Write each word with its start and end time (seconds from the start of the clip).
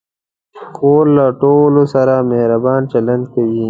خور 0.75 1.05
له 1.17 1.25
ټولو 1.41 1.81
سره 1.93 2.13
مهربان 2.31 2.81
چلند 2.91 3.23
کوي. 3.33 3.59